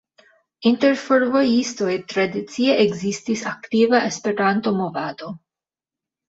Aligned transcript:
Inter 0.69 0.95
fervojistoj 1.01 1.97
tradicie 2.13 2.79
ekzistis 2.85 3.45
aktiva 3.53 4.01
Esperanto-movado. 4.09 5.33